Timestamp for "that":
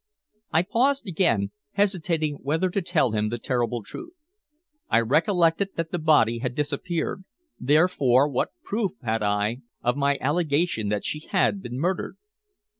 5.75-5.91, 10.89-11.05